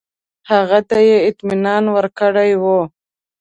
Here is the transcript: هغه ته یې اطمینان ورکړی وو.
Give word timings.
هغه 0.51 0.79
ته 0.89 0.97
یې 1.07 1.17
اطمینان 1.29 1.83
ورکړی 1.95 2.51
وو. 2.61 2.79